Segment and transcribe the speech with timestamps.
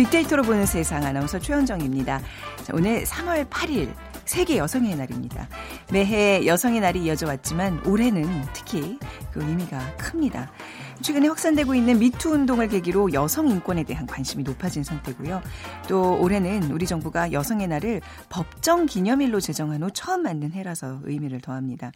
[0.00, 2.22] 빅데이터로 보는 세상 아나운서 최현정입니다.
[2.64, 3.92] 자, 오늘 3월 8일
[4.24, 5.46] 세계 여성의 날입니다.
[5.92, 8.24] 매해 여성의 날이 이어져 왔지만 올해는
[8.54, 8.98] 특히
[9.30, 10.50] 그 의미가 큽니다.
[11.02, 15.42] 최근에 확산되고 있는 미투 운동을 계기로 여성 인권에 대한 관심이 높아진 상태고요.
[15.86, 21.92] 또 올해는 우리 정부가 여성의 날을 법정 기념일로 제정한 후 처음 맞는 해라서 의미를 더합니다.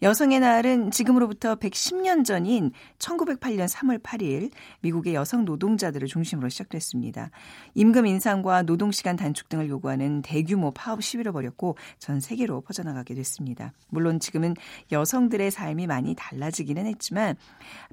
[0.00, 7.30] 여성의 날은 지금으로부터 110년 전인 1908년 3월 8일 미국의 여성 노동자들을 중심으로 시작됐습니다.
[7.74, 13.72] 임금 인상과 노동시간 단축 등을 요구하는 대규모 파업 시위를 벌였고 전 세계로 퍼져나가게 됐습니다.
[13.88, 14.54] 물론 지금은
[14.92, 17.34] 여성들의 삶이 많이 달라지기는 했지만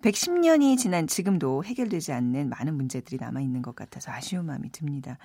[0.04, 5.18] 110년이 지난 지금도 해결되지 않는 많은 문제들이 남아 있는 것 같아서 아쉬운 마음이 듭니다.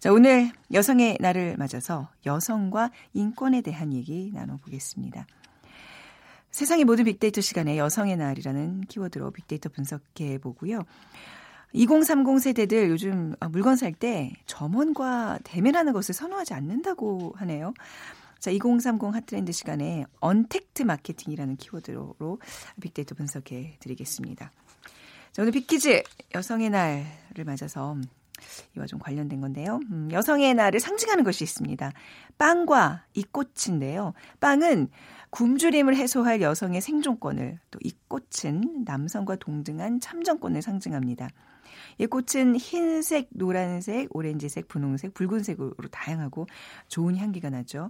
[0.00, 5.24] 자, 오늘 여성의 날을 맞아서 여성과 인권에 대한 얘기 나눠보겠습니다.
[6.56, 10.84] 세상의 모든 빅데이터 시간에 여성의 날이라는 키워드로 빅데이터 분석해 보고요.
[11.74, 17.74] 2030 세대들 요즘 물건 살 때 점원과 대면하는 것을 선호하지 않는다고 하네요.
[18.38, 22.40] 자, 2030 hot trend 시간에 언택트 마케팅이라는 키워드로
[22.80, 24.50] 빅데이터 분석해 드리겠습니다.
[25.32, 27.98] 자, 오늘 빅퀴즈 여성의 날을 맞아서
[28.76, 29.80] 이와 좀 관련된 건데요.
[29.90, 31.92] 음, 여성의 날을 상징하는 것이 있습니다.
[32.38, 34.14] 빵과 이 꽃인데요.
[34.40, 34.88] 빵은
[35.30, 41.28] 굶주림을 해소할 여성의 생존권을 또 이 꽃은 남성과 동등한 참정권을 상징합니다.
[41.98, 46.46] 이 꽃은 흰색, 노란색, 오렌지색, 분홍색, 붉은색으로 다양하고
[46.88, 47.88] 좋은 향기가 나죠.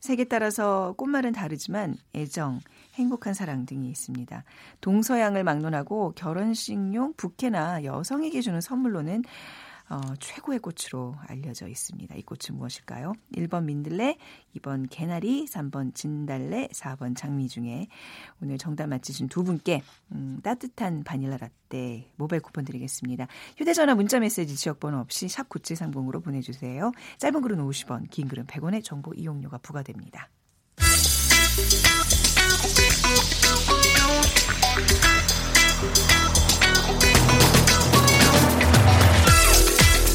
[0.00, 2.60] 색에 따라서 꽃말은 다르지만 애정,
[2.94, 4.44] 행복한 사랑 등이 있습니다.
[4.80, 9.24] 동서양을 막론하고 결혼식용 부케나 여성에게 주는 선물로는
[9.90, 12.14] 어, 최고의 꽃으로 알려져 있습니다.
[12.16, 13.14] 이 꽃은 무엇일까요?
[13.34, 14.18] 1번 민들레,
[14.56, 17.88] 2번 개나리, 3번 진달래, 4번 장미 중에
[18.42, 23.26] 오늘 정답 맞히신 두 분께 음, 따뜻한 바닐라 라떼 모바일 쿠폰 드리겠습니다.
[23.56, 26.92] 휴대전화 문자메시지 지역번호 없이 샵 9730으로 보내주세요.
[27.18, 30.28] 짧은 글은 50원, 긴 글은 100원의 정보 이용료가 부과됩니다.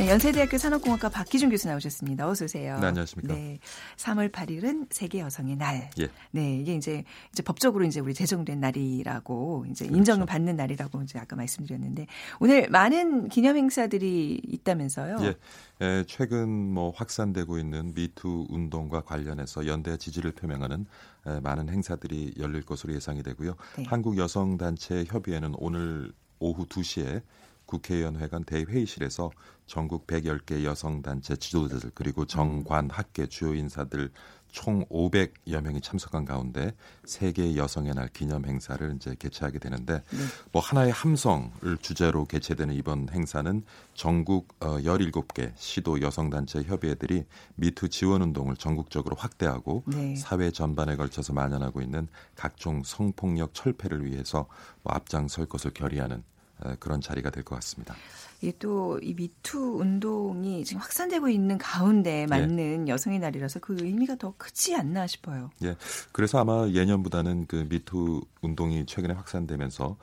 [0.00, 2.26] 네, 연세대학교 산업공학과 박희준 교수 나오셨습니다.
[2.26, 2.78] 어서 오세요.
[2.80, 3.34] 네, 안녕하십니까.
[3.34, 3.58] 네.
[3.98, 5.90] 3월 8일은 세계 여성의 날.
[5.98, 6.08] 예.
[6.30, 9.98] 네, 이게 이제 이제 법적으로 이제 우리 제정된 날이라고 이제 그렇죠.
[9.98, 12.06] 인정을 받는 날이라고 이제 아까 말씀드렸는데
[12.40, 15.18] 오늘 많은 기념 행사들이 있다면서요.
[15.20, 15.36] 예.
[15.84, 20.86] 에, 최근 뭐 확산되고 있는 미투 운동과 관련해서 연대 지지를 표명하는
[21.26, 23.54] 에, 많은 행사들이 열릴 것으로 예상이 되고요.
[23.76, 23.84] 네.
[23.86, 27.20] 한국 여성 단체 협의회는 오늘 오후 2시에
[27.70, 29.30] 국회의원회관 대회의실에서
[29.70, 34.10] 전국 110개 여성단체 지도자들 그리고 정관 학계 주요 인사들
[34.50, 40.18] 총 500여 명이 참석한 가운데 세계 여성의 날 기념 행사를 이제 개최하게 되는데 네.
[40.50, 43.62] 뭐 하나의 함성을 주제로 개최되는 이번 행사는
[43.94, 50.16] 전국 어, 17개 시도 여성단체 협의회들이 미투 지원 운동을 전국적으로 확대하고 네.
[50.16, 54.48] 사회 전반에 걸쳐서 만연하고 있는 각종 성폭력 철폐를 위해서
[54.82, 56.22] 뭐 앞장설 것을 결의하는 에,
[56.78, 57.94] 그런 자리가 될 것 같습니다.
[58.42, 64.74] 이게 또이 미투 운동이 지금 확산되고 있는 가운데 맞는 여성의 날이라서 그 의미가 더 크지
[64.76, 65.50] 않나 싶어요.
[65.62, 65.76] 예,
[66.12, 69.96] 그래서 아마 예년보다는 그 미투 운동이 최근에 확산되면서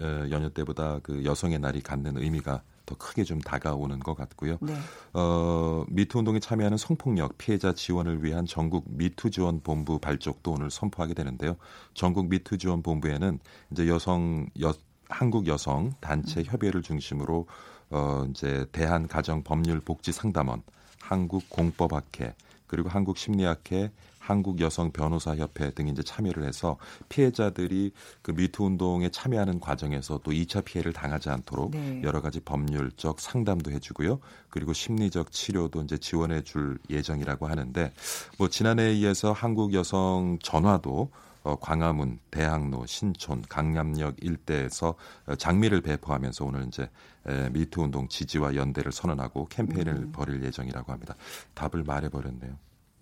[0.00, 4.58] 에, 연휴 때보다 그 여성의 날이 갖는 의미가 더 크게 좀 다가오는 것 같고요.
[4.60, 4.74] 네.
[5.12, 11.14] 어, 미투 운동에 참여하는 성폭력 피해자 지원을 위한 전국 미투 지원 본부 발족도 오늘 선포하게
[11.14, 11.56] 되는데요.
[11.94, 13.38] 전국 미투 지원 본부에는
[13.70, 14.72] 이제 여성 여,
[15.12, 17.46] 한국 여성 단체 협의회를 중심으로
[17.90, 20.62] 어, 이제 대한 가정 법률 복지 상담원,
[21.00, 22.34] 한국 공법학회,
[22.66, 26.78] 그리고 한국 심리학회, 한국 여성 변호사 협회 등이 이제 참여를 해서
[27.08, 27.92] 피해자들이
[28.22, 32.00] 그 미투 운동에 참여하는 과정에서 또 2차 피해를 당하지 않도록 네.
[32.04, 34.20] 여러 가지 법률적 상담도 해 주고요.
[34.48, 37.92] 그리고 심리적 치료도 이제 지원해 줄 예정이라고 하는데
[38.38, 41.10] 뭐 지난해에 이어서 한국 여성 전화도
[41.42, 44.94] 어, 광화문, 대학로, 신촌, 강남역 일대에서
[45.26, 46.88] 어, 장미를 배포하면서 오늘 이제
[47.26, 50.12] 에, 미투 운동 지지와 연대를 선언하고 캠페인을 음.
[50.12, 51.14] 벌일 예정이라고 합니다.
[51.54, 52.56] 답을 말해 버렸네요.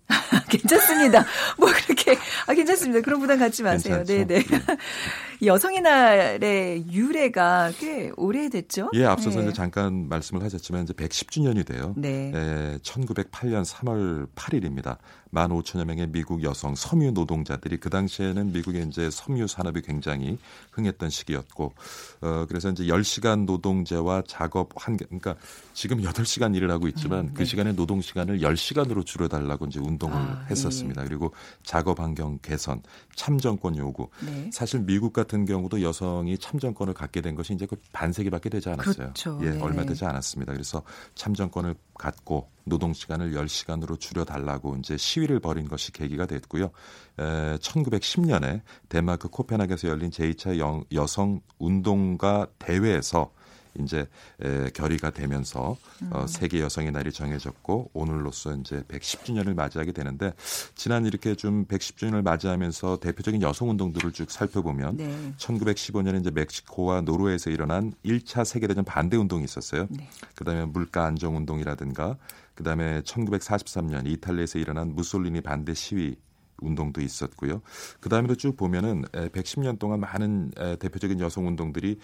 [0.49, 1.25] 괜찮습니다.
[1.57, 2.17] 뭐 그렇게
[2.47, 3.01] 아 괜찮습니다.
[3.01, 4.03] 그런 부담 갖지 마세요.
[4.05, 4.43] 네, 네.
[5.43, 8.91] 여성의 날의 유래가 꽤 오래됐죠?
[8.93, 9.45] 예, 앞서서 네.
[9.45, 11.93] 이제 잠깐 말씀을 하셨지만 이제 110주년이 돼요.
[11.97, 12.31] 네.
[12.33, 14.97] 예, 1908년 3월 8일입니다.
[15.33, 20.37] 15,000여 명의 미국 여성 섬유 노동자들이 그 당시에는 미국의 이제 섬유 산업이 굉장히
[20.71, 21.73] 흥했던 시기였고
[22.21, 25.35] 어 그래서 이제 10시간 노동제와 작업 환경 그러니까
[25.73, 27.41] 지금 8시간 일을 하고 있지만 음, 그 네.
[27.41, 31.01] 그 시간에 노동 시간을 10시간으로 줄여 달라고 이제 운동을 아, 했었습니다.
[31.01, 31.07] 네.
[31.07, 32.81] 그리고 작업 환경 개선,
[33.15, 34.09] 참정권 요구.
[34.23, 34.49] 네.
[34.53, 38.93] 사실 미국 같은 경우도 여성이 참정권을 갖게 된 것이 이제 그 반세기밖에 되지 않았어요.
[38.93, 39.39] 그렇죠.
[39.41, 39.61] 예, 네.
[39.61, 40.53] 얼마 되지 않았습니다.
[40.53, 40.83] 그래서
[41.15, 46.71] 참정권을 갖고 노동 시간을 10시간으로 줄여 달라고 이제 시위를 벌인 것이 계기가 됐고요.
[47.19, 53.31] 에, 1910년에 덴마크 코펜하겐에서 열린 제2차 여, 여성 운동가 대회에서
[53.79, 54.07] 이제
[54.41, 56.09] 에, 결의가 되면서 어, 음.
[56.11, 60.33] 어, 세계 여성의 날이 정해졌고 오늘로써 이제 110주년을 맞이하게 되는데
[60.75, 65.33] 지난 이렇게 좀 110주년을 맞이하면서 대표적인 여성 운동들을 쭉 살펴보면 네.
[65.37, 69.87] 1915년에 이제 멕시코와 노르웨이에서 일어난 1차 세계대전 반대 운동이 있었어요.
[69.89, 70.07] 네.
[70.35, 72.17] 그다음에 물가 안정 운동이라든가
[72.55, 76.15] 그다음에 1943년 이탈리아에서 일어난 무솔리니 반대 시위
[76.61, 77.61] 운동도 있었고요.
[77.99, 81.99] 그 다음에도 쭉 보면은 110년 동안 많은 대표적인 여성 운동들이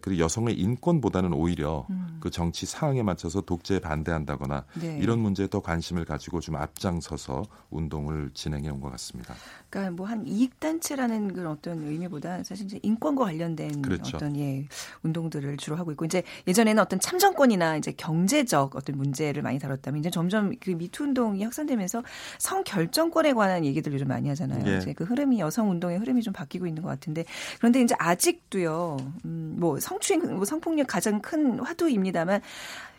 [0.00, 2.18] 그 여성의 인권보다는 오히려 음.
[2.20, 4.98] 그 정치 상황에 맞춰서 독재에 반대한다거나 네.
[5.00, 9.34] 이런 문제에 더 관심을 가지고 좀 앞장서서 운동을 진행해 온 것 같습니다.
[9.70, 14.16] 그러니까 뭐 한 이익 단체라는 그런 어떤 의미보다 사실 이제 인권과 관련된 그렇죠.
[14.16, 14.66] 어떤 예
[15.02, 20.10] 운동들을 주로 하고 있고 이제 예전에는 어떤 참정권이나 이제 경제적 어떤 문제를 많이 다뤘다면 이제
[20.10, 22.02] 점점 그 미투 운동이 확산되면서
[22.38, 24.64] 성 결정권에 관한 얘기 얘기들 요즘 많이 하잖아요.
[24.66, 24.78] 예.
[24.78, 27.24] 이제 그 흐름이 여성 운동의 흐름이 좀 바뀌고 있는 것 같은데
[27.58, 28.96] 그런데 이제 아직도요.
[29.26, 32.40] 음, 뭐 성추행, 뭐 성폭력 가장 큰 화두입니다만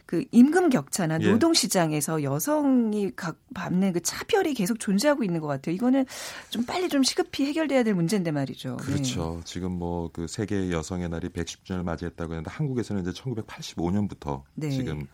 [0.06, 1.32] 그 임금 격차나 예.
[1.32, 5.74] 노동 시장에서 여성이 각 받는 그 차별이 계속 존재하고 있는 것 같아요.
[5.74, 6.06] 이거는
[6.52, 8.78] 좀 빨리 좀 시급히 해결돼야 될 문제인데 말이죠.
[8.78, 9.38] 그렇죠.
[9.38, 9.42] 네.
[9.46, 14.70] 지금 뭐 그 세계 여성의 날이 110주년을 맞이했다고 했는데 한국에서는 이제 1985년부터 네.
[14.70, 15.08] 지금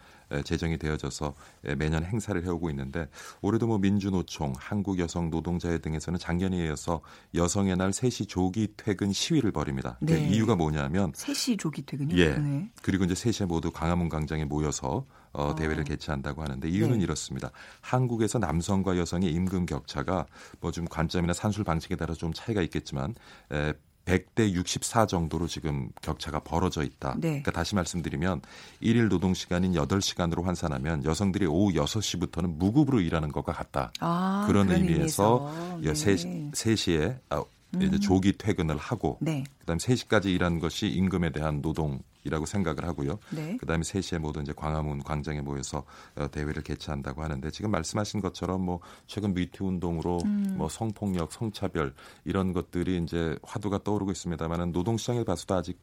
[0.43, 1.35] 제정이 되어져서
[1.77, 3.07] 매년 행사를 해오고 있는데
[3.41, 7.01] 올해도 뭐 민주노총, 한국여성노동자회 등에서는 작년에 이어서
[7.35, 9.97] 여성의 날 3시 조기 퇴근 시위를 벌입니다.
[9.99, 10.27] 그 네.
[10.27, 12.17] 그 이유가 뭐냐면 3시 조기 퇴근요?
[12.17, 12.35] 예.
[12.37, 12.69] 네.
[12.81, 15.55] 그리고 이제 3시에 모두 광화문 광장에 모여서 어, 아.
[15.55, 17.03] 대회를 개최한다고 하는데 이유는 네.
[17.03, 17.51] 이렇습니다.
[17.79, 20.25] 한국에서 남성과 여성의 임금 격차가
[20.59, 23.13] 뭐 좀 관점이나 산술 방식에 따라 좀 차이가 있겠지만
[23.51, 23.73] 에,
[24.05, 27.15] 100대 64 정도로 지금 격차가 벌어져 있다.
[27.17, 27.29] 네.
[27.29, 28.41] 그러니까 다시 말씀드리면
[28.79, 33.91] 일일 노동 시간인 8시간으로 환산하면 여성들이 오후 6시부터는 무급으로 일하는 것과 같다.
[33.99, 36.05] 아, 그런, 그런, 의미에서, 의미에서.
[36.05, 36.17] 네.
[36.17, 37.43] 3, 3시에 아,
[37.75, 37.99] 이제 음.
[37.99, 39.43] 조기 퇴근을 하고 네.
[39.59, 43.19] 그다음에 3시까지 일한 것이 임금에 대한 노동 이라고 생각을 하고요.
[43.31, 43.57] 네.
[43.57, 45.83] 그다음에 3시에 모두 이제 광화문 광장에 모여서
[46.15, 50.55] 어, 대회를 개최한다고 하는데 지금 말씀하신 것처럼 뭐 최근 미투 운동으로 음.
[50.57, 51.93] 뭐 성폭력, 성차별
[52.25, 55.79] 이런 것들이 이제 화두가 떠오르고 있습니다만은 노동 시장에 봐서도 아직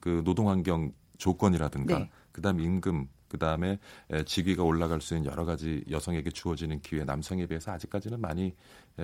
[0.00, 2.10] 그 노동 환경 조건이라든가 네.
[2.32, 3.78] 그다음 임금 그다음에
[4.26, 8.54] 직위가 올라갈 수 있는 여러 가지 여성에게 주어지는 기회 남성에 비해서 아직까지는 많이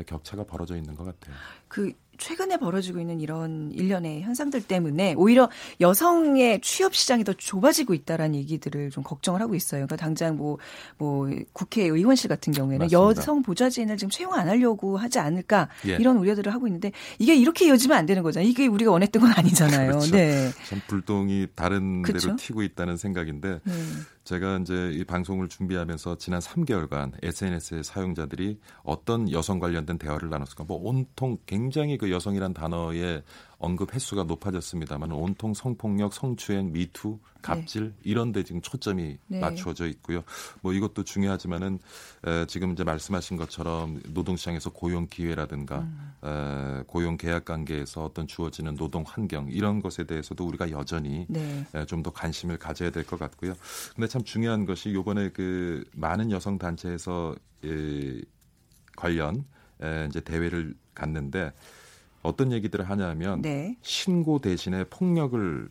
[0.07, 1.35] 격차가 벌어져 있는 것 같아요.
[1.67, 5.49] 그 최근에 벌어지고 있는 이런 일련의 현상들 때문에 오히려
[5.81, 9.87] 여성의 취업 시장이 더 좁아지고 있다라는 얘기들을 좀 걱정을 하고 있어요.
[9.87, 10.59] 그러니까 당장 뭐,
[10.99, 13.21] 뭐 국회의원실 같은 경우에는 맞습니다.
[13.21, 15.95] 여성 보좌진을 지금 채용 안 하려고 하지 않을까 예.
[15.95, 18.49] 이런 우려들을 하고 있는데 이게 이렇게 이어지면 안 되는 거잖아요.
[18.49, 19.91] 이게 우리가 원했던 건 아니잖아요.
[19.99, 20.11] 그렇죠.
[20.11, 20.51] 네.
[20.69, 22.29] 참 불똥이 다른 그렇죠?
[22.29, 23.73] 데로 튀고 있다는 생각인데 네.
[24.29, 30.65] 제가 이제 이 방송을 준비하면서 지난 3개월간 SNS의 사용자들이 어떤 여성 관련된 대화를 나눴을까?
[30.65, 33.23] 뭐 온통 굉장히 그 여성이란 단어의
[33.59, 37.93] 언급 횟수가 높아졌습니다만 온통 성폭력, 성추행, 미투, 갑질 네.
[38.05, 39.41] 이런 데 지금 초점이 네.
[39.41, 40.23] 맞춰져 있고요.
[40.61, 41.79] 뭐 이것도 중요하지만은
[42.27, 46.13] 에, 지금 이제 말씀하신 것처럼 노동시장에서 고용 기회라든가 음.
[46.23, 51.67] 에, 고용 계약 관계에서 어떤 주어지는 노동 환경 이런 것에 대해서도 우리가 여전히 네.
[51.87, 53.55] 좀더 관심을 가져야 될 것 같고요.
[53.95, 57.35] 근데 참 중요한 것이 요번에 그 많은 여성 단체에서
[57.65, 58.21] 에,
[58.97, 59.45] 관련
[59.83, 61.53] 에, 이제 대회를 갔는데
[62.29, 63.77] 어떤 얘기들을 하냐면 네.
[63.83, 65.69] 신고 대신에 폭력을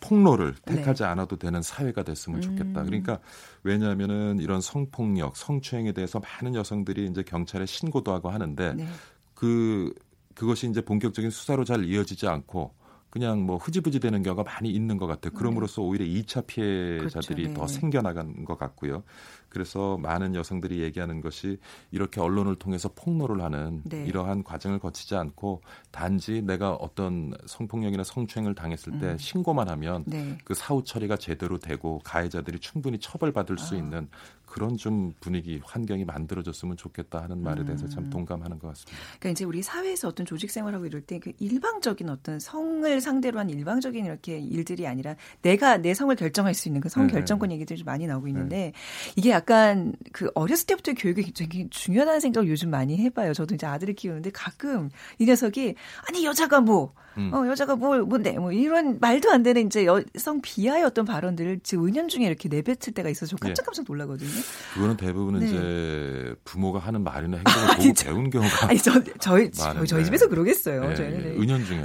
[0.00, 0.76] 폭로를 네.
[0.76, 1.08] 택하지 네.
[1.08, 2.80] 않아도 되는 사회가 됐으면 좋겠다.
[2.80, 2.86] 음.
[2.86, 3.18] 그러니까
[3.62, 8.86] 왜냐하면은 이런 성폭력, 성추행에 대해서 많은 여성들이 이제 경찰에 신고도 하고 하는데 네.
[9.34, 9.92] 그
[10.34, 12.72] 그것이 이제 본격적인 수사로 잘 이어지지 않고
[13.10, 15.32] 그냥 뭐 흐지부지 되는 경우가 많이 있는 것 같아요.
[15.32, 17.60] 그럼으로써 오히려 2차 피해자들이 그렇죠.
[17.60, 17.72] 더 네.
[17.74, 19.02] 생겨나간 것 같고요.
[19.50, 21.58] 그래서 많은 여성들이 얘기하는 것이
[21.90, 24.04] 이렇게 언론을 통해서 폭로를 하는 네.
[24.06, 29.18] 이러한 과정을 거치지 않고 단지 내가 어떤 성폭력이나 성추행을 당했을 때 음.
[29.18, 30.36] 신고만 하면 네.
[30.44, 33.78] 그 사후 처리가 제대로 되고 가해자들이 충분히 처벌받을 수 아.
[33.78, 34.08] 있는
[34.46, 38.10] 그런 좀 분위기 환경이 만들어졌으면 좋겠다 하는 말에 대해서 참 음.
[38.10, 38.98] 동감하는 것 같습니다.
[39.20, 43.50] 그러니까 이제 우리 사회에서 어떤 조직 생활하고 이럴 때 그 일방적인 어떤 성을 상대로 한
[43.50, 47.12] 일방적인 이렇게 일들이 아니라 내가 내 성을 결정할 수 있는 그성 네, 네.
[47.12, 48.72] 결정권 얘기들이 좀 많이 나오고 있는데 네.
[49.16, 53.32] 이게 약간 그 어렸을 때부터 교육이 굉장히 중요하다는 생각을 요즘 많이 해봐요.
[53.32, 55.74] 저도 이제 아들을 키우는데 가끔 이 녀석이
[56.08, 57.30] 아니 여자가 뭐 음.
[57.34, 61.86] 어, 여자가 뭘, 뭔데, 뭐, 이런 말도 안 되는 이제 여성 비하의 어떤 발언들을 지금
[61.86, 63.48] 은연중에 이렇게 내뱉을 때가 있어서 저 예.
[63.48, 64.30] 깜짝깜짝 놀라거든요.
[64.74, 65.46] 그거는 대부분은 네.
[65.46, 68.68] 이제 부모가 하는 말이나 행동을 보고 아니, 배운 경우가.
[68.68, 70.88] 아니, 저, 저희, 저희, 저희 집에서 그러겠어요.
[70.88, 71.22] 네, 저희는.
[71.22, 71.30] 네.
[71.42, 71.82] 은연중에.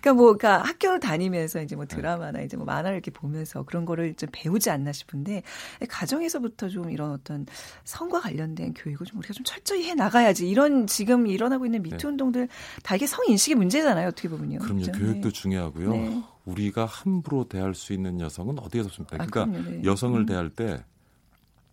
[0.00, 4.14] 그러니까 뭐, 그러니까 학교를 다니면서 이제 뭐 드라마나 이제 뭐 만화를 이렇게 보면서 그런 거를
[4.14, 5.42] 좀 배우지 않나 싶은데
[5.88, 7.46] 가정에서부터 좀 이런 어떤
[7.84, 10.48] 성과 관련된 교육을 좀 우리가 좀 철저히 해 나가야지.
[10.48, 12.06] 이런 지금 일어나고 있는 미투 네.
[12.08, 12.48] 운동들
[12.82, 14.08] 다 이게 성 인식의 문제잖아요.
[14.08, 14.58] 어떻게 보면요.
[14.58, 14.82] 그럼요.
[14.82, 14.98] 그렇죠?
[14.98, 15.30] 교육도 네.
[15.30, 15.90] 중요하고요.
[15.90, 16.22] 네.
[16.44, 19.22] 우리가 함부로 대할 수 있는 여성은 어디에서 없습니까?
[19.22, 20.26] 아, 그러니까 아, 여성을 음.
[20.26, 20.82] 대할 때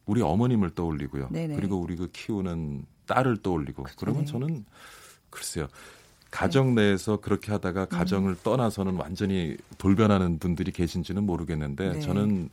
[0.05, 1.29] 우리 어머님을 떠올리고요.
[1.31, 1.55] 네네.
[1.55, 4.65] 그리고 우리 그 키우는 딸을 떠올리고 그쵸, 그러면 저는
[5.29, 5.67] 글쎄요.
[6.31, 6.81] 가정 네.
[6.89, 7.87] 내에서 그렇게 하다가 음.
[7.87, 8.37] 가정을 음.
[8.43, 11.99] 떠나서는 완전히 돌변하는 분들이 계신지는 모르겠는데 네.
[12.01, 12.49] 저는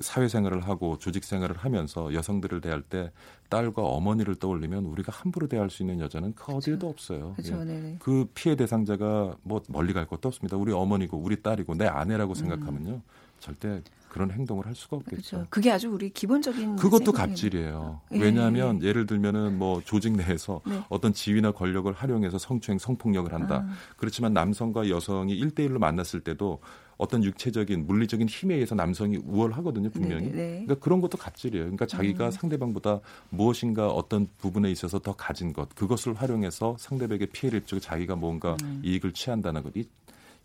[0.00, 3.12] 사회생활을 하고 조직생활을 하면서 여성들을 대할 때
[3.48, 7.34] 딸과 어머니를 떠올리면 우리가 함부로 대할 수 있는 여자는 그 어디에도 없어요.
[7.36, 7.96] 그쵸, 예.
[8.00, 10.56] 그 피해 대상자가 뭐 멀리 갈 것도 없습니다.
[10.56, 12.34] 우리 어머니고 우리 딸이고 내 아내라고 음.
[12.34, 12.90] 생각하면요.
[12.92, 13.02] 음.
[13.40, 15.36] 절대 그런 행동을 할 수가 없겠죠.
[15.36, 15.46] 그렇죠.
[15.50, 18.00] 그게 아주 우리 기본적인 그것도 갑질이에요.
[18.12, 18.18] 예.
[18.18, 20.80] 왜냐하면 예를 들면은 뭐 조직 내에서 네.
[20.88, 23.66] 어떤 지위나 권력을 활용해서 성추행, 성폭력을 한다.
[23.68, 23.74] 아.
[23.96, 26.60] 그렇지만 남성과 여성이 1대1로 만났을 때도
[26.96, 30.26] 어떤 육체적인 물리적인 힘에 의해서 남성이 우월하거든요 분명히.
[30.26, 30.36] 네네.
[30.36, 30.50] 네.
[30.64, 31.64] 그러니까 그런 것도 갑질이에요.
[31.64, 32.30] 그러니까 자기가 음.
[32.30, 38.56] 상대방보다 무엇인가 어떤 부분에 있어서 더 가진 것 그것을 활용해서 상대방에게 피해를 입고 자기가 뭔가
[38.62, 38.80] 음.
[38.84, 39.76] 이익을 취한다는 것.
[39.76, 39.84] 이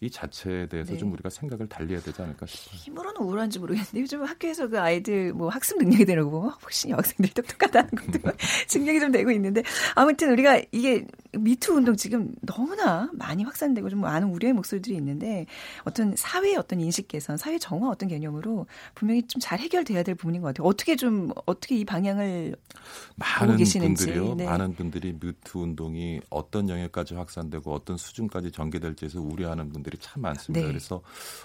[0.02, 0.98] 이 자체에 대해서 네.
[0.98, 2.78] 좀 우리가 생각을 달리해야 되지 않을까 싶어요.
[2.78, 7.34] 힘으로는 우울한지 모르겠는데 요즘 학교에서 그 아이들 뭐 학습 능력이 되는 거 보면 혹시 여학생들이
[7.34, 8.32] 똑똑하다는 것도
[8.68, 9.62] 증명이 좀 되고 있는데
[9.96, 15.46] 아무튼 우리가 이게 미투 운동 지금 너무나 많이 확산되고 좀 많은 우려의 목소리들이 있는데
[15.84, 20.42] 어떤 사회의 어떤 인식 개선, 사회 정화 어떤 개념으로 분명히 좀 잘 해결돼야 될 부분인
[20.42, 20.68] 것 같아요.
[20.68, 22.56] 어떻게 좀 어떻게 이 방향을
[23.16, 24.46] 많은 분들이요, 네.
[24.46, 29.90] 많은 분들이 미투 운동이 어떤 영역까지 확산되고 어떤 수준까지 전개될지에서 우려하는 분들.
[29.90, 30.66] 분들이 참 많습니다.
[30.66, 30.68] 네.
[30.68, 31.02] 그래서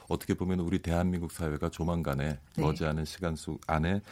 [0.08, 2.62] 어떻게 보면 우리 대한민국 사회가 조만간에 네.
[2.62, 4.02] 머지 않은 시간 속 안에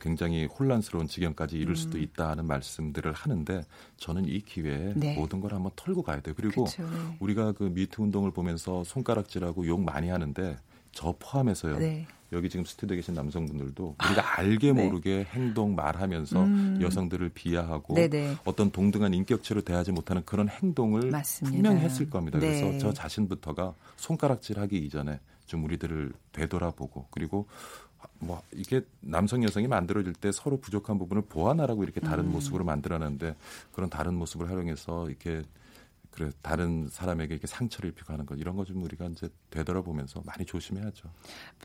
[0.00, 2.02] 굉장히 혼란스러운 지경까지 이룰 수도 음.
[2.02, 3.64] 있다 하는 말씀들을 하는데
[3.96, 5.15] 저는 이 기회에 네.
[5.16, 6.34] 모든 걸 한번 털고 가야 돼요.
[6.36, 7.16] 그리고 그쵸, 네.
[7.20, 10.56] 우리가 그 미투 운동을 보면서 손가락질하고 욕 많이 하는데
[10.92, 11.78] 저 포함해서요.
[11.78, 12.06] 네.
[12.32, 14.84] 여기 지금 스튜디오에 계신 남성분들도 우리가 아, 알게 네.
[14.84, 16.78] 모르게 행동 말하면서 음.
[16.82, 18.38] 여성들을 비하하고 네네.
[18.44, 21.54] 어떤 동등한 인격체로 대하지 못하는 그런 행동을 맞습니다.
[21.54, 22.38] 분명히 했을 겁니다.
[22.38, 22.46] 네.
[22.46, 27.46] 그래서 저 자신부터가 손가락질하기 이전에 좀 우리들을 되돌아보고 그리고
[28.18, 32.32] 뭐 이게 남성 여성이 만들어질 때 서로 부족한 부분을 보완하라고 이렇게 다른 음.
[32.32, 33.34] 모습으로 만들어놨는데
[33.72, 35.42] 그런 다른 모습을 활용해서 이렇게
[36.16, 40.44] 그래 다른 사람에게 이렇게 상처를 입히고 하는 것 이런 거 좀 우리가 이제 되돌아보면서 많이
[40.44, 41.08] 조심해야죠.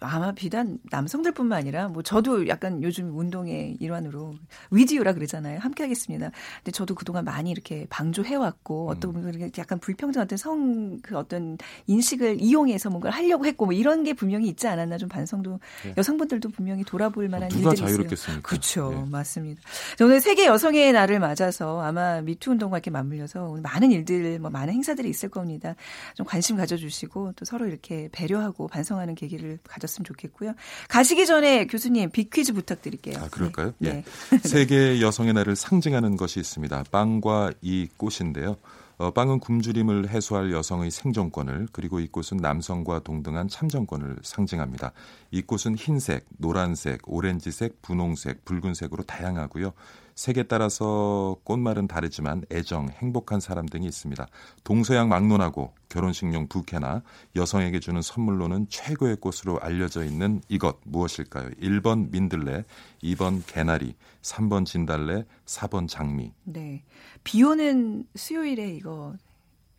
[0.01, 4.35] 아마 비단 남성들뿐만 아니라 뭐 저도 약간 요즘 운동의 일환으로
[4.69, 5.59] 위디오라 그러잖아요.
[5.59, 6.29] 함께 하겠습니다.
[6.57, 8.91] 근데 저도 그동안 많이 이렇게 방조해 왔고 음.
[8.91, 14.13] 어떤 분들은 약간 불평등 어떤 성그 어떤 인식을 이용해서 뭔가를 하려고 했고 뭐 이런 게
[14.13, 15.93] 분명히 있지 않았나 좀 반성도 네.
[15.97, 18.47] 여성분들도 분명히 돌아볼 만한 일들이 자유롭겠습니까?
[18.47, 18.91] 그렇죠.
[18.91, 19.09] 네.
[19.09, 19.61] 맞습니다.
[20.01, 24.73] 오늘 세계 여성의 날을 맞아서 아마 미투 운동과 이렇게 맞물려서 오늘 많은 일들 뭐 많은
[24.73, 25.75] 행사들이 있을 겁니다.
[26.15, 30.53] 좀 관심 가져주시고 또 서로 이렇게 배려하고 반성하는 계기를 가졌으면 좋겠고요.
[30.89, 33.17] 가시기 전에 교수님 빅퀴즈 부탁드릴게요.
[33.19, 33.73] 아, 그럴까요?
[33.77, 34.03] 네.
[34.33, 34.37] 예.
[34.47, 36.85] 세계 여성의 날을 상징하는 것이 있습니다.
[36.91, 38.57] 빵과 이 꽃인데요.
[39.01, 44.91] 어, 빵은 굶주림을 해소할 여성의 생존권을 그리고 이 꽃은 남성과 동등한 참정권을 상징합니다.
[45.31, 49.73] 이 꽃은 흰색, 노란색, 오렌지색, 분홍색, 붉은색으로 다양하고요.
[50.15, 54.27] 색에 따라서 꽃말은 다르지만 애정, 행복한 사람 등이 있습니다.
[54.63, 57.03] 동서양 막론하고 결혼식용 부케나
[57.35, 61.49] 여성에게 주는 선물로는 최고의 꽃으로 알려져 있는 이것 무엇일까요?
[61.61, 62.65] 1번 민들레,
[63.03, 66.31] 2번 개나리, 3번 진달래, 4번 장미.
[66.43, 66.83] 네.
[67.23, 69.15] 비 오는 수요일에 이거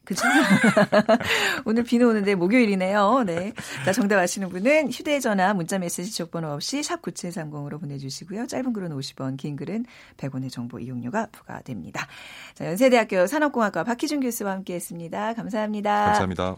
[0.05, 0.23] 그죠?
[1.65, 3.25] 오늘 비는 오는데 목요일이네요.
[3.27, 3.53] 네.
[3.85, 8.47] 자, 정답 아시는 분은 휴대전화, 문자메시지 지역번호 없이 샵9730으로 보내주시고요.
[8.47, 12.07] 짧은 글은 50원, 긴 글은 100원의 정보 이용료가 부과됩니다.
[12.55, 15.35] 자, 연세대학교 산업공학과 박희준 교수와 함께 했습니다.
[15.35, 16.05] 감사합니다.
[16.07, 16.57] 감사합니다.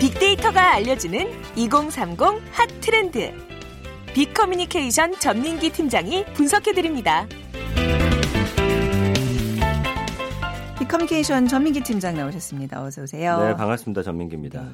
[0.00, 2.20] 빅데이터가 알려주는 2030
[2.52, 3.55] hot trend.
[4.16, 7.26] 빅커뮤니케이션 전민기 팀장이 분석해드립니다.
[10.78, 12.82] 빅커뮤니케이션 전민기 팀장 나오셨습니다.
[12.82, 13.38] 어서 오세요.
[13.44, 14.02] 네, 반갑습니다.
[14.02, 14.62] 전민기입니다.
[14.62, 14.68] 네.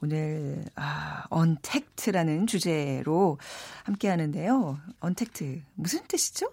[0.00, 3.38] 오늘 아, untact라는 주제로
[3.82, 4.78] 함께 하는데요.
[5.00, 6.46] 언택트 무슨 뜻이죠?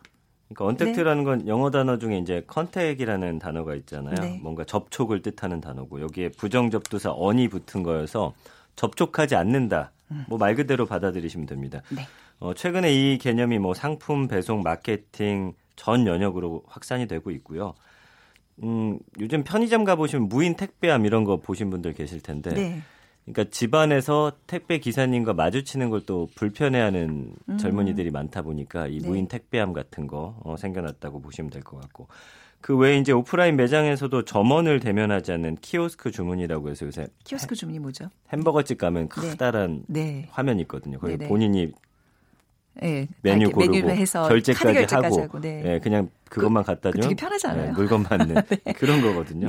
[0.48, 1.30] 그러니까 untact라는 네.
[1.30, 4.16] 건 영어 단어 중에 이제 contact이라는 단어가 있잖아요.
[4.20, 4.40] 네.
[4.42, 8.34] 뭔가 접촉을 뜻하는 단어고 여기에 부정접두사 un이 붙은 거여서
[8.78, 9.92] 접촉하지 않는다.
[10.12, 10.26] 음.
[10.30, 11.82] 뭐말 그대로 받아들이시면 됩니다.
[11.90, 12.04] 네.
[12.40, 17.74] 어, 최근에 이 개념이 뭐 상품 배송, 마케팅 전 영역으로 확산이 되고 있고요.
[18.64, 22.54] 음, 요즘 편의점 가보시면 무인 택배함 이런 거 보신 분들 계실 텐데.
[22.54, 22.82] 네.
[23.26, 27.58] 그러니까 집안에서 택배 기사님과 마주치는 걸 또 불편해하는 음.
[27.58, 29.08] 젊은이들이 많다 보니까 이 네.
[29.08, 32.08] 무인 택배함 같은 거 어, 생겨났다고 보시면 될 것 같고
[32.62, 38.10] 그 외에 이제 오프라인 매장에서도 점원을 대면하지 않는 키오스크 주문이라고 해서 요새 키오스크 주문이 뭐죠?
[38.34, 39.30] 햄버거집 가면 네.
[39.30, 40.28] 커다란 네.
[40.32, 40.98] 화면이 있거든요.
[40.98, 41.30] 거기 네네.
[41.30, 41.72] 본인이
[42.82, 45.62] 네, 메뉴 고르고 해서 결제까지 하고, 하고 네.
[45.62, 45.80] 네.
[45.80, 47.66] 그냥 그것만 그, 갖다 주면 되게 편하잖아요.
[47.68, 48.36] 네, 물건 받는
[48.66, 48.74] 네.
[48.74, 49.48] 그런 거거든요.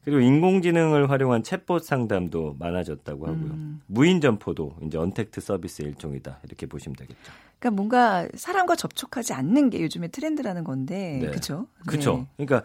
[0.00, 0.04] 네.
[0.04, 3.50] 그리고 인공지능을 활용한 챗봇 상담도 많아졌다고 하고요.
[3.52, 3.80] 음.
[3.86, 7.32] 무인 점포도 이제 언택트 서비스의 일종이다 이렇게 보시면 되겠죠.
[7.58, 11.26] 그러니까 뭔가 사람과 접촉하지 않는 게 요즘의 트렌드라는 건데, 네.
[11.28, 11.66] 그렇죠?
[11.86, 12.26] 그렇죠.
[12.36, 12.64] 그러니까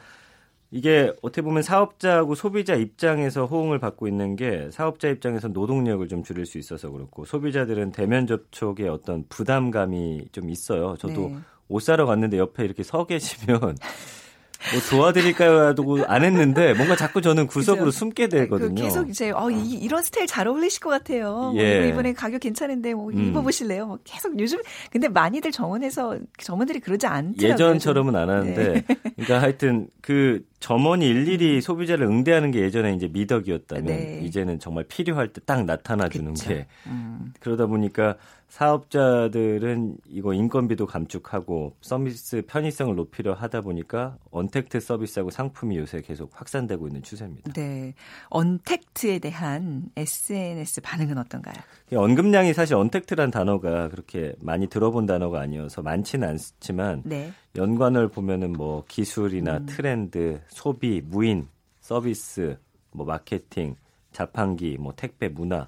[0.72, 6.46] 이게 어떻게 보면 사업자하고 소비자 입장에서 호응을 받고 있는 게 사업자 입장에서 노동력을 좀 줄일
[6.46, 10.96] 수 있어서 그렇고 소비자들은 대면 접촉에 어떤 부담감이 좀 있어요.
[10.98, 11.38] 저도 네.
[11.68, 13.78] 옷 사러 갔는데 옆에 이렇게 서 계시면
[14.74, 15.60] 뭐 도와드릴까요?
[15.68, 17.98] 하고 안 했는데 뭔가 자꾸 저는 구석으로 그죠?
[17.98, 18.84] 숨게 그 되거든요.
[18.84, 21.52] 계속 이제 어, 이, 런 스타일 잘 어울리실 것 같아요.
[21.54, 21.80] 뭐 예.
[21.80, 23.28] 뭐 이번에 가격 괜찮은데 뭐 음.
[23.30, 23.86] 입어보실래요?
[23.88, 24.60] 뭐 계속 요즘
[24.92, 27.54] 근데 많이들 정원에서 점원들이 그러지 않더라고요.
[27.54, 28.84] 예전처럼은 안 하는데 네.
[29.16, 31.62] 그러니까 하여튼 그 점원이 일일이 음.
[31.62, 34.22] 소비자를 응대하는 게 예전에 이제 미덕이었다면 네.
[34.24, 37.34] 이제는 정말 필요할 때 딱 나타나 주는 게 음.
[37.40, 38.16] 그러다 보니까
[38.56, 46.88] 사업자들은 이거 인건비도 감축하고 서비스 편의성을 높이려 하다 보니까 언택트 서비스하고 상품이 요새 계속 확산되고
[46.88, 47.52] 있는 추세입니다.
[47.52, 47.94] 네.
[48.30, 51.56] 언택트에 대한 SNS 반응은 어떤가요?
[51.94, 57.34] 언급량이 사실 언택트란 단어가 그렇게 많이 들어본 단어가 아니어서 많지는 않지만 네.
[57.58, 59.66] 연관을 보면은 뭐 기술이나 음.
[59.66, 61.50] 트렌드, 소비, 무인,
[61.82, 62.58] 서비스,
[62.92, 63.76] 뭐 마케팅,
[64.14, 65.68] 자판기, 뭐 택배, 문화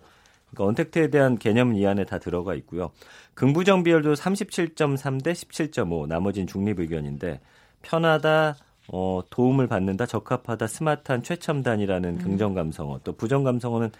[0.51, 2.91] 그러니까 언택트에 대한 개념은 이 안에 다 들어가 있고요.
[3.33, 7.39] 긍부정 비율도 37.3 대 17.5, 나머지는 중립 의견인데
[7.81, 8.55] 편하다,
[8.89, 12.17] 어, 도움을 받는다, 적합하다, 스마트한, 최첨단이라는 음.
[12.19, 13.91] 긍정 감성어, 또 부정 감성어는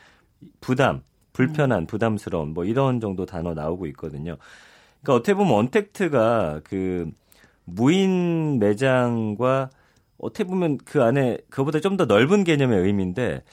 [0.62, 1.01] 부담,
[1.33, 1.88] 불편한, 음.
[1.88, 4.38] 부담스러운 뭐 이런 정도 단어 나오고 있거든요.
[5.01, 7.12] 그러니까 어떻게 보면 언택트가 그
[7.65, 9.69] 무인 매장과
[10.17, 13.43] 어떻게 보면 그 안에 그거보다 좀 더 넓은 개념의 의미인데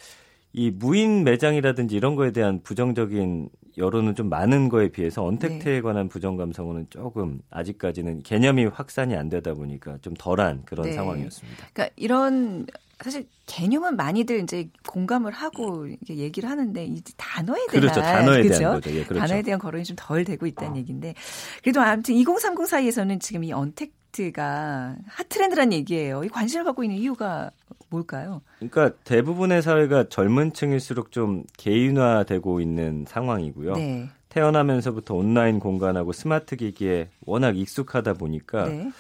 [0.57, 5.81] 이 무인 매장이라든지 이런 거에 대한 부정적인 여론은 좀 많은 거에 비해서 언택트에 네.
[5.81, 10.93] 관한 부정 감성은 조금 아직까지는 개념이 확산이 안 되다 보니까 좀 덜한 그런 네.
[10.93, 11.67] 상황이었습니다.
[11.73, 12.67] 그러니까 이런
[13.03, 18.01] 사실 개념은 많이들 이제 공감을 하고 얘기를 하는데 이 단어에 대한 그렇죠.
[18.01, 18.59] 단어에 그렇죠?
[18.59, 18.91] 대한 거죠.
[18.91, 19.21] 예, 그렇죠.
[19.21, 20.77] 단어에 대한 거론이 좀 덜 되고 있다는 어.
[20.77, 21.15] 얘기인데
[21.63, 26.25] 그래도 아무튼 2030 사이에서는 지금 이 언택트가 핫트렌드란 얘기예요.
[26.25, 27.51] 이 관심을 갖고 있는 이유가
[27.91, 28.43] 뭘까요?
[28.59, 33.75] 그러니까 대부분의 사회가 젊은 층일수록 좀 개인화되고 있는 상황이고요.
[33.77, 34.09] 네.
[34.29, 38.91] 태어나면서부터 온라인 공간하고 스마트 기기에 워낙 익숙하다 보니까 네.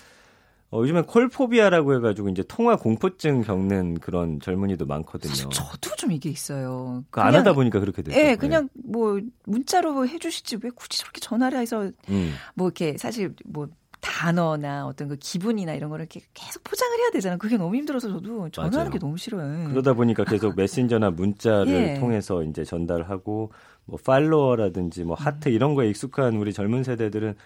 [0.74, 5.48] 어, 요즘에 콜포비아라고 해가지고 이제 통화 공포증 겪는 그런 젊은이도 많거든요.
[5.50, 7.04] 저도 좀 이게 있어요.
[7.10, 8.18] 그안 하다 보니까 그렇게 됐죠.
[8.18, 8.82] 예, 그냥 네.
[8.84, 12.32] 뭐 문자로 해주시지 왜 굳이 저렇게 전화를 해서 음.
[12.54, 13.68] 뭐 이렇게 사실 뭐
[14.00, 17.38] 단어나 어떤 그 기분이나 이런 거를 이렇게 계속 포장을 해야 되잖아요.
[17.38, 18.90] 그게 너무 힘들어서 저도 전화하는 맞아요.
[18.90, 19.68] 게 너무 싫어요.
[19.68, 22.00] 그러다 보니까 계속 메신저나 문자를 예.
[22.00, 23.52] 통해서 이제 전달하고
[23.84, 25.54] 뭐 팔로워라든지 뭐 하트 음.
[25.54, 27.36] 이런 거에 익숙한 우리 젊은 세대들은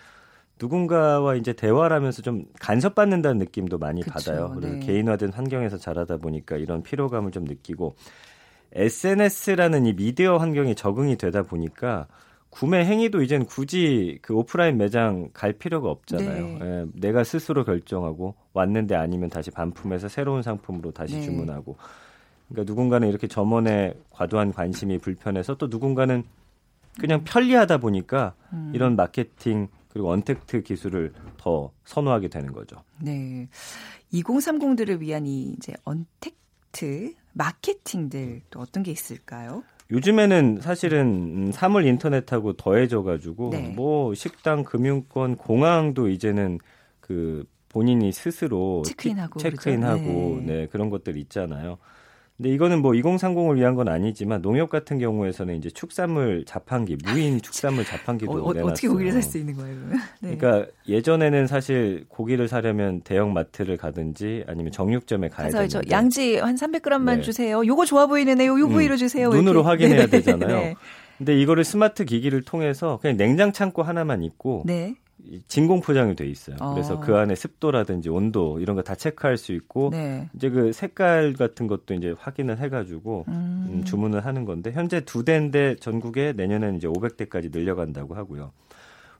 [0.61, 4.53] 누군가와 이제 대화를 하면서 좀 간섭받는다는 느낌도 많이 그쵸, 받아요.
[4.55, 4.81] 그리고 네.
[4.81, 7.97] 개인화된 환경에서 자라다 보니까 이런 피로감을 좀 느끼고
[8.73, 12.07] SNS라는 이 미디어 환경에 적응이 되다 보니까
[12.51, 16.47] 구매 행위도 이젠 굳이 그 오프라인 매장 갈 필요가 없잖아요.
[16.47, 16.59] 네.
[16.63, 21.23] 예, 내가 스스로 결정하고 왔는데 아니면 다시 반품해서 새로운 상품으로 다시 네.
[21.23, 21.77] 주문하고.
[22.49, 26.25] 그러니까 누군가는 이렇게 점원에 과도한 관심이 불편해서 또 누군가는
[26.99, 28.73] 그냥 편리하다 보니까 음.
[28.75, 29.69] 이런 마케팅
[29.99, 32.77] 그리고 언택트 기술을 더 선호하게 되는 거죠.
[33.01, 33.49] 네.
[34.13, 39.65] 2030들을 위한 이 이제 언택트 마케팅들 또 어떤 게 있을까요?
[39.91, 43.73] 요즘에는 사실은 사물 인터넷하고 더해져가지고 네.
[43.75, 46.61] 뭐 식당, 금융권, 공항도 이제는
[47.01, 50.43] 그 본인이 스스로 체크인하고 체크인하고 네.
[50.47, 50.67] 네.
[50.69, 51.79] 그런 것들 있잖아요.
[52.39, 57.85] 근데 이거는 뭐 2030을 위한 건 아니지만 농협 같은 경우에서는 이제 축산물 자판기, 무인 축산물
[57.85, 58.65] 자판기도 어, 내놨어요.
[58.65, 59.77] 어떻게 고기를 살 수 있는 거예요?
[60.21, 60.37] 네.
[60.37, 67.17] 그러니까 예전에는 사실 고기를 사려면 대형 마트를 가든지 아니면 정육점에 가야 되는데 양지 한 300g만
[67.17, 67.21] 네.
[67.23, 67.67] 주세요.
[67.67, 68.57] 요거 좋아 보이네요.
[68.61, 69.31] 요 부위로 음, 주세요.
[69.31, 69.67] 눈으로 이렇게.
[69.69, 70.11] 확인해야 네.
[70.11, 70.57] 되잖아요.
[70.61, 70.75] 네.
[71.19, 74.95] 근데 이거를 스마트 기기를 통해서 그냥 냉장 창고 하나만 있고 네.
[75.47, 76.57] 진공 포장이 돼 있어요.
[76.61, 76.73] 어.
[76.73, 80.29] 그래서 그 안에 습도라든지 온도 이런 거 다 체크할 수 있고 네.
[80.35, 83.67] 이제 그 색깔 같은 것도 이제 확인을 해가지고 음.
[83.71, 88.53] 음, 주문을 하는 건데 현재 두 대인데 전국에 내년에는 이제 500대까지 늘려간다고 하고요.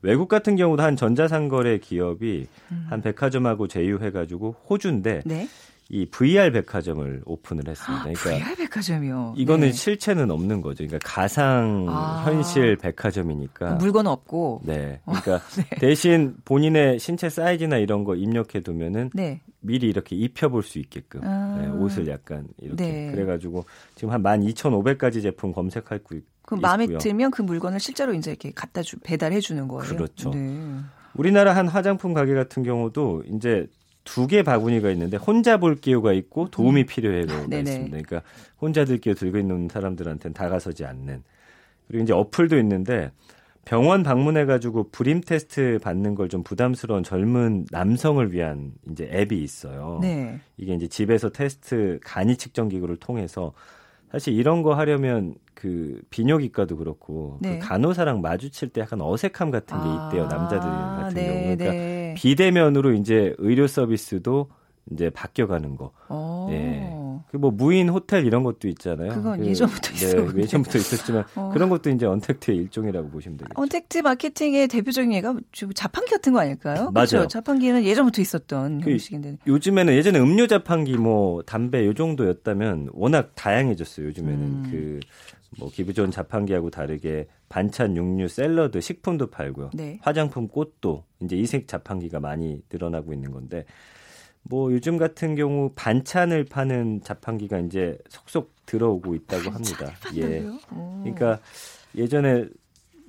[0.01, 2.87] 외국 같은 경우도 한 전자상거래 기업이 음.
[2.89, 5.49] 한 백화점하고 제휴해가지고 호주인데 네?
[5.91, 8.03] 이 VR 백화점을 오픈을 했습니다.
[8.05, 9.35] 그러니까 VR 백화점이요.
[9.39, 9.73] 이거는 네.
[9.73, 10.87] 실체는 없는 거죠.
[10.87, 12.25] 그러니까 가상 아.
[12.27, 14.61] 현실 백화점이니까 물건 없고.
[14.65, 15.01] 네.
[15.07, 15.65] 그러니까 네.
[15.79, 19.41] 대신 본인의 신체 사이즈나 이런 거 입력해 두면은 네.
[19.61, 21.59] 미리 이렇게 입혀 볼 수 있게끔 아.
[21.61, 23.11] 네, 옷을 약간 이렇게 네.
[23.11, 28.31] 그래 가지고 지금 한 12,500가지 제품 검색하고 있, 그럼 마음에 들면 그 물건을 실제로 이제
[28.31, 29.95] 이렇게 갖다 주 배달해 주는 거예요.
[29.95, 30.31] 그렇죠.
[30.31, 30.81] 네.
[31.15, 33.67] 우리나라 한 화장품 가게 같은 경우도 이제
[34.15, 36.87] 두 개 바구니가 있는데 혼자 볼 기호가 있고 도움이 음.
[36.87, 37.89] 필요해가 아, 있습니다.
[37.89, 38.23] 그러니까
[38.61, 41.23] 혼자 들 기호 들고 있는 사람들한테는 다가서지 않는.
[41.87, 43.11] 그리고 이제 어플도 있는데
[43.65, 49.99] 병원 방문해 가지고 불임 테스트 받는 걸 좀 부담스러운 젊은 남성을 위한 이제 앱이 있어요.
[50.01, 50.39] 네.
[50.57, 53.53] 이게 이제 집에서 테스트 간이 측정 기구를 통해서
[54.11, 57.59] 사실 이런 거 하려면 그 비뇨기과도 그렇고 그 네.
[57.59, 61.65] 그 간호사랑 마주칠 때 약간 어색함 같은 게 있대요 아, 남자들 같은 네, 경우 그러니까
[61.73, 61.98] 네.
[62.19, 64.49] 비대면으로 이제 의료 서비스도
[64.93, 65.93] 이제 바뀌어가는 거.
[66.09, 66.49] 어.
[66.51, 66.99] 예.
[67.31, 69.13] 그뭐 무인 호텔 이런 것도 있잖아요.
[69.13, 70.33] 그건 그, 예전부터 있어요.
[70.33, 71.51] 네, 예전부터 있었지만 어.
[71.53, 73.61] 그런 것도 이제 언택트의 일종이라고 보시면 되겠죠.
[73.61, 75.35] 언택트 마케팅의 대표적인 예가
[75.75, 76.91] 자판기 같은 거 아닐까요?
[76.93, 77.07] 맞아요.
[77.07, 77.29] 그렇죠?
[77.29, 79.39] 자판기는 예전부터 있었던 그, 형식인데.
[79.47, 84.07] 요즘에는 예전에 음료 자판기 뭐 담배 요 정도였다면 워낙 다양해졌어요.
[84.07, 84.69] 요즘에는 음.
[84.71, 85.01] 그
[85.59, 89.71] 뭐 기부 좋은 자판기하고 다르게 반찬, 육류, 샐러드, 식품도 팔고요.
[89.75, 89.99] 네.
[90.03, 93.65] 화장품, 꽃도 이제 이색 자판기가 많이 늘어나고 있는 건데
[94.43, 99.93] 뭐 요즘 같은 경우 반찬을 파는 자판기가 이제 속속 들어오고 있다고 합니다.
[100.17, 100.45] 예.
[101.03, 101.41] 그러니까
[101.97, 102.47] 예전에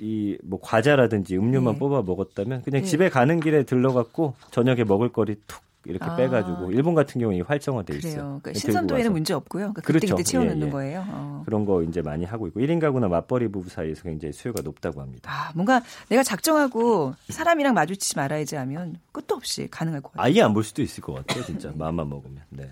[0.02, 1.80] 이 뭐 과자라든지 음료만 네.
[1.80, 2.88] 뽑아 먹었다면 그냥 네.
[2.88, 6.16] 집에 가는 길에 들러갖고 저녁에 먹을 거리 툭 이렇게 아.
[6.16, 8.40] 빼가지고 일본 같은 경우는 활성화돼 있어요.
[8.42, 9.74] 그러니까 신선도에는 문제 없고요.
[9.74, 10.16] 그러니까 그렇죠.
[10.16, 10.72] 그때 채워놓는 예, 예.
[10.72, 11.06] 거예요.
[11.08, 11.44] 어.
[11.46, 15.32] 그런 거 이제 많이 하고 있고 1인 가구나 맞벌이 부부 사이에서 굉장히 수요가 높다고 합니다.
[15.32, 20.26] 아, 뭔가 내가 작정하고 사람이랑 마주치지 말아야지 하면 끝도 없이 가능할 것 같아요.
[20.26, 21.44] 아예 안 볼 수도 있을 것 같아요.
[21.44, 22.42] 진짜 마음만 먹으면.
[22.50, 22.72] 네.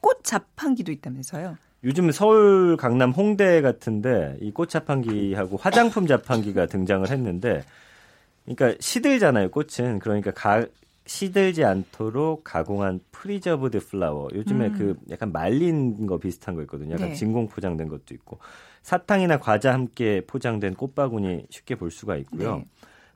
[0.00, 1.56] 꽃 자판기도 있다면서요?
[1.84, 7.64] 요즘 서울 강남 홍대 같은데 이 꽃 자판기하고 화장품 자판기가 등장을 했는데
[8.44, 9.98] 그러니까 시들잖아요, 꽃은.
[9.98, 10.64] 그러니까 가,
[11.06, 14.28] 시들지 않도록 가공한 preserved flower.
[14.34, 14.72] 요즘에 음.
[14.76, 16.94] 그 약간 말린 거 비슷한 거 있거든요.
[16.94, 17.14] 약간 네.
[17.14, 18.38] 진공 포장된 것도 있고
[18.82, 22.56] 사탕이나 과자 함께 포장된 꽃바구니 쉽게 볼 수가 있고요.
[22.56, 22.64] 네.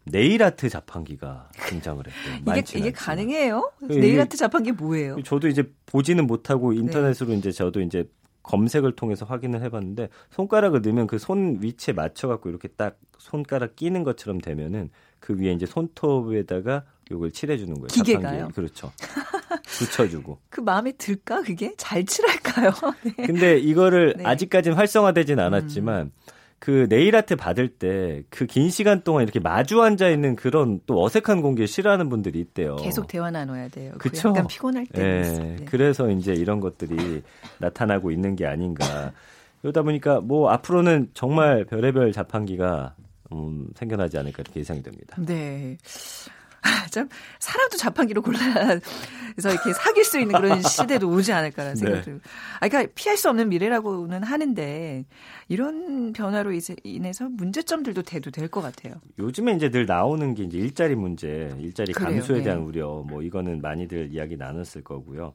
[0.04, 2.56] 네일 아트 자판기가 등장을 했대요.
[2.58, 3.70] 이게, 이게 가능해요?
[3.80, 5.22] 그 네일 아트 자판기 뭐예요?
[5.22, 7.36] 저도 이제 보지는 못하고 인터넷으로 네.
[7.36, 8.08] 이제 저도 이제
[8.42, 14.40] 검색을 통해서 확인을 해봤는데 손가락을 넣으면 그 손 위치에 맞춰갖고 이렇게 딱 손가락 끼는 것처럼
[14.40, 17.86] 되면은 그 위에 이제 손톱에다가 요걸 칠해주는 거예요.
[17.88, 18.32] 기계가요?
[18.36, 18.54] 자판기.
[18.54, 18.92] 그렇죠.
[19.78, 20.38] 붙여주고.
[20.48, 22.70] 그 마음에 들까 그게 잘 칠할까요?
[23.02, 23.26] 네.
[23.26, 24.24] 근데 이거를 네.
[24.24, 26.10] 아직까지는 활성화되진 않았지만 음.
[26.60, 31.02] 그 네일 아트 받을 때 그 긴 시간 동안 이렇게 마주 앉아 있는 그런 또
[31.02, 32.76] 어색한 공기 싫어하는 분들이 있대요.
[32.76, 33.92] 계속 대화 나눠야 돼요.
[33.98, 34.28] 그쵸?
[34.30, 35.02] 약간 피곤할 때.
[35.02, 35.38] 네.
[35.56, 35.64] 네.
[35.64, 37.22] 그래서 이제 이런 것들이
[37.58, 39.12] 나타나고 있는 게 아닌가.
[39.62, 42.94] 그러다 보니까 뭐 앞으로는 정말 별의별 자판기가
[43.32, 45.16] 음, 생겨나지 않을까 이렇게 예상이 됩니다.
[45.18, 45.78] 네.
[46.90, 48.80] 참 사람도 자판기로 골라서
[49.36, 51.80] 이렇게 사귈 수 있는 그런 시대도 오지 않을까라는 네.
[51.80, 52.20] 생각이 들고.
[52.60, 55.04] 아, 그러니까 피할 수 없는 미래라고는 하는데
[55.48, 58.94] 이런 변화로 이제 인해서 문제점들도 대두될 것 같아요.
[59.18, 62.44] 요즘에 이제 늘 나오는 게 이제 일자리 문제, 일자리 그래요, 감소에 네.
[62.44, 65.32] 대한 우려, 뭐 이거는 많이들 이야기 나눴을 거고요.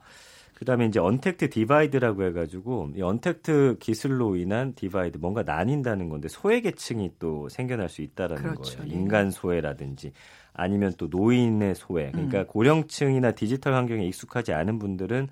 [0.56, 7.12] 그다음에 이제 untact divide라고 해가지고 이 언택트 기술로 인한 divide 뭔가 나뉜다는 건데 소외 계층이
[7.20, 8.78] 또 생겨날 수 있다라는 그렇죠.
[8.78, 8.90] 거예요.
[8.90, 8.96] 네.
[8.98, 10.14] 인간 소외라든지
[10.56, 12.12] 아니면 또 노인의 소외.
[12.12, 12.48] 그러니까 음.
[12.48, 15.28] 고령층이나 디지털 환경에 익숙하지 않은 분들은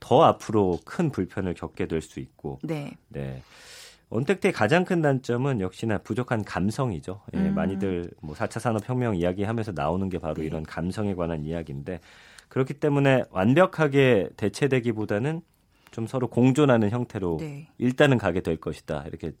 [0.00, 2.58] 더 앞으로 큰 불편을 겪게 될 수 있고.
[2.62, 2.96] 네.
[3.08, 3.42] 네.
[4.10, 7.20] 언택트의 가장 큰 단점은 역시나 부족한 감성이죠.
[7.34, 7.54] 예, 음.
[7.54, 10.44] 많이들 뭐 4차 산업혁명 이야기하면서 나오는 게 바로 네.
[10.44, 12.00] 이런 감성에 관한 이야기인데
[12.48, 15.42] 그렇기 때문에 완벽하게 대체되기보다는
[15.90, 17.68] 좀 서로 공존하는 형태로 네.
[17.76, 19.04] 일단은 가게 될 것이다.
[19.06, 19.32] 이렇게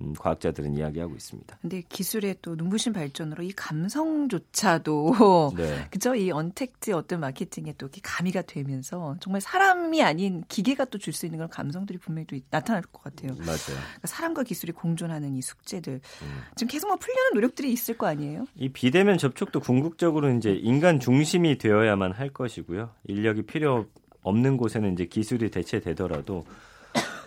[0.00, 1.58] 음, 과학자들은 이야기하고 있습니다.
[1.60, 5.86] 근데 기술의 또 눈부신 발전으로 이 감성조차도 네.
[5.90, 6.14] 그죠?
[6.14, 11.38] 이 언택트의 어떤 마케팅에 또 가미가 되면서 정말 사람이 아닌 기계가 또 줄 수 있는
[11.38, 13.32] 그런 감성들이 분명히 또 나타날 것 같아요.
[13.38, 13.58] 맞아요.
[13.66, 16.40] 그러니까 사람과 기술이 공존하는 이 숙제들 음.
[16.56, 18.46] 지금 계속 뭐 풀려는 노력들이 있을 거 아니에요?
[18.56, 22.90] 이 비대면 접촉도 궁극적으로 이제 인간 중심이 되어야만 할 것이고요.
[23.08, 23.86] 인력이 필요
[24.22, 26.44] 없는 곳에는 이제 기술이 대체되더라도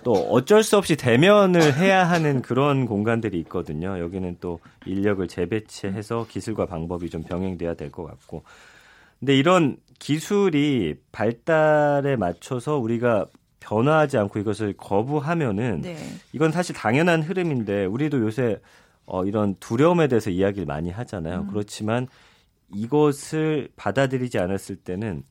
[0.03, 3.99] 또 어쩔 수 없이 대면을 해야 하는 그런 공간들이 있거든요.
[3.99, 8.43] 여기는 또 인력을 재배치해서 기술과 방법이 좀 병행돼야 될 것 같고.
[9.19, 13.25] 근데 이런 기술이 발달에 맞춰서 우리가
[13.59, 15.97] 변화하지 않고 이것을 거부하면은 네.
[16.31, 18.59] 이건 사실 당연한 흐름인데 우리도 요새
[19.05, 21.41] 어, 이런 두려움에 대해서 이야기를 많이 하잖아요.
[21.41, 21.47] 음.
[21.49, 22.07] 그렇지만
[22.73, 25.23] 이것을 받아들이지 않았을 때는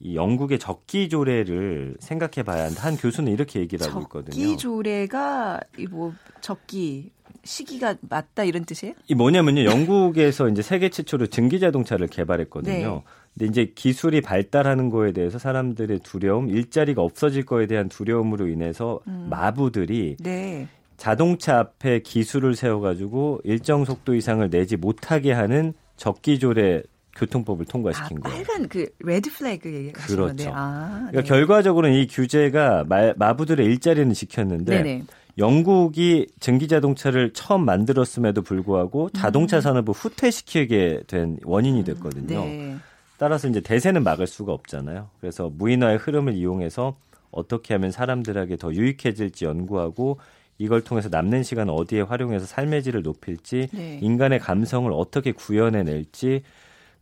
[0.00, 2.84] 이 영국의 적기 조례를 생각해 봐야 한다.
[2.84, 4.34] 한 교수는 이렇게 얘기를 하고 있거든요.
[4.34, 7.10] 적기 조례가 뭐 적기
[7.44, 8.94] 시기가 맞다 이런 뜻이에요?
[9.08, 9.64] 이 뭐냐면요.
[9.64, 12.94] 영국에서 이제 세계 최초로 증기 자동차를 개발했거든요.
[12.94, 13.02] 네.
[13.34, 19.28] 근데 이제 기술이 발달하는 거에 대해서 사람들의 두려움, 일자리가 없어질 거에 대한 두려움으로 인해서 음.
[19.30, 20.68] 마부들이 네.
[20.96, 26.82] 자동차 앞에 기술을 세워 가지고 일정 속도 이상을 내지 못하게 하는 적기조례
[27.16, 28.44] 교통법을 통과시킨 아, 거예요.
[28.44, 30.50] 빨간 그 레드 플래그 얘기하시는 그렇죠.
[30.54, 31.28] 아, 그러니까 네.
[31.28, 35.04] 결과적으로는 이 규제가 마, 마부들의 일자리는 지켰는데 네네.
[35.38, 39.60] 영국이 전기 자동차를 처음 만들었음에도 불구하고 자동차 음.
[39.60, 42.44] 산업을 후퇴시키게 된 원인이 됐거든요.
[42.44, 42.76] 네.
[43.18, 45.10] 따라서 이제 대세는 막을 수가 없잖아요.
[45.20, 46.96] 그래서 무인화의 흐름을 이용해서
[47.30, 50.18] 어떻게 하면 사람들에게 더 유익해질지 연구하고
[50.58, 53.98] 이걸 통해서 남는 시간 어디에 활용해서 삶의 질을 높일지 네.
[54.00, 56.42] 인간의 감성을 어떻게 구현해낼지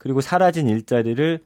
[0.04, 1.40] 그리고 사라진 일자리를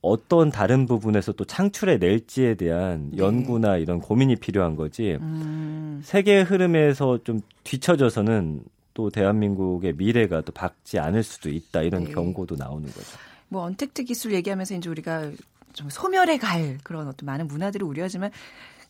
[0.00, 3.18] 어떤 다른 부분에서 또 창출해 낼지에 대한 네.
[3.18, 5.18] 연구나 이런 고민이 필요한 거지.
[5.20, 6.00] 음.
[6.02, 8.62] 세계의 흐름에서 좀 뒤처져서는
[8.94, 12.12] 또 대한민국의 미래가 또 밝지 않을 수도 있다 이런 네.
[12.12, 13.18] 경고도 나오는 거죠.
[13.50, 15.30] 뭐 언택트 기술 얘기하면서 이제 우리가
[15.74, 18.30] 좀 소멸해 갈 그런 어떤 많은 문화들이 우려하지만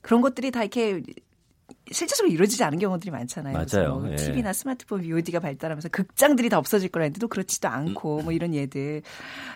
[0.01, 1.03] 그런 것들이 다 이렇게
[1.91, 3.55] 실제적으로 이루어지지 않은 경우들이 많잖아요.
[3.57, 3.99] 맞아요.
[4.01, 4.17] 뭐 예.
[4.17, 9.03] TV나 스마트폰 VOD가 발달하면서 극장들이 다 없어질 거라 했는데도 그렇지도 않고 뭐 이런 예들.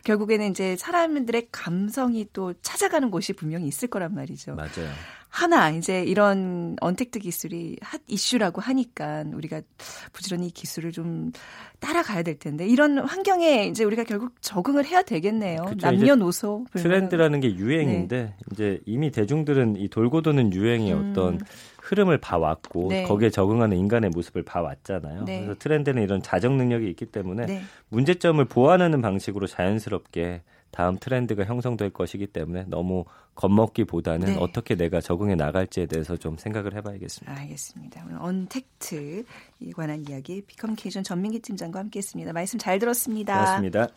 [0.05, 4.55] 결국에는 이제 사람들의 감성이 또 찾아가는 곳이 분명히 있을 거란 말이죠.
[4.55, 4.91] 맞아요.
[5.33, 9.63] 하나 이제 이런 언택트 기술이 핫 이슈라고 하니까 우리가
[10.13, 11.33] 부지런히 기술을 좀
[11.81, 15.65] 따라가야 될 텐데 이런 환경에 이제 우리가 결국 적응을 해야 되겠네요.
[15.65, 18.37] 그쵸, 남녀노소 트렌드라는 게 유행인데 네.
[18.53, 21.11] 이제 이미 대중들은 이 돌고 도는 유행의 음.
[21.11, 21.41] 어떤
[21.93, 23.03] 흐름을 봐왔고 네.
[23.05, 25.25] 거기에 적응하는 인간의 모습을 봐왔잖아요.
[25.25, 25.41] 네.
[25.41, 27.63] 그래서 트렌드는 이런 자정 능력이 있기 때문에 네.
[27.91, 34.37] 문제점을 보완하는 방식으로 자연스럽게 다음 트렌드가 형성될 것이기 때문에 너무 겁먹기보다는 네.
[34.41, 37.41] 어떻게 내가 적응해 나갈지에 대해서 좀 생각을 해봐야겠습니다.
[37.41, 38.05] 알겠습니다.
[38.07, 39.23] 오늘 언택트에
[39.77, 42.33] 관한 이야기 비컴케이션 전민기 팀장과 함께했습니다.
[42.33, 43.35] 말씀 잘 들었습니다.
[43.35, 43.89] 고맙습니다.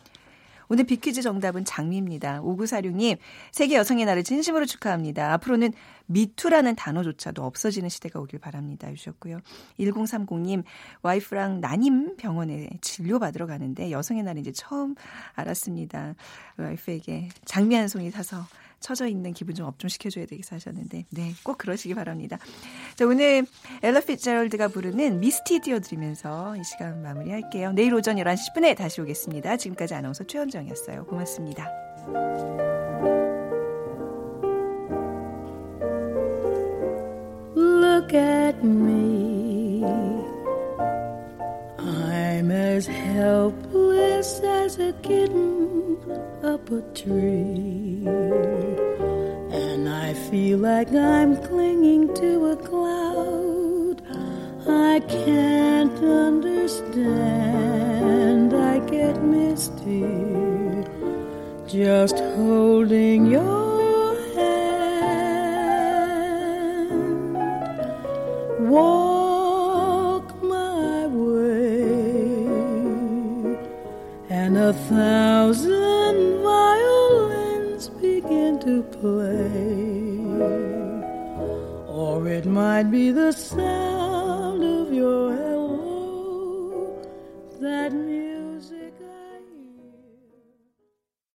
[0.68, 2.40] 오늘 비퀴즈 정답은 장미입니다.
[2.42, 3.18] 5946님,
[3.52, 5.32] 세계 여성의 날을 진심으로 축하합니다.
[5.34, 5.72] 앞으로는
[6.06, 8.88] 미투라는 단어조차도 없어지는 시대가 오길 바랍니다.
[8.92, 9.40] 주셨고요.
[9.78, 10.62] 1030님,
[11.02, 14.94] 와이프랑 난임 병원에 진료받으러 가는데 여성의 날은 이제 처음
[15.34, 16.14] 알았습니다.
[16.58, 18.46] 와이프에게 장미 한 송이 사서
[18.86, 22.38] 처져 있는 기분 좀 up 좀 시켜줘야 되겠어 하셨는데, 네, 꼭 그러시기 바랍니다.
[22.94, 23.44] 자, 오늘
[23.82, 27.72] 엘라 피츠제럴드가 부르는 Misty 띄워드리면서 이 시간 마무리할게요.
[27.72, 29.56] 내일 오전 11시 10분에 다시 오겠습니다.
[29.56, 31.04] 지금까지 아나운서 최현정이었어요.
[31.06, 31.68] 고맙습니다.
[37.56, 39.82] Look at me.
[41.78, 45.96] I'm as helpless as a kitten
[46.44, 48.75] up a tree.
[50.36, 54.02] Feel like I'm clinging to a cloud.
[54.68, 57.14] I can't understand.
[58.52, 60.04] I get misty
[61.66, 63.65] just holding your
[82.76, 83.95] might be the sound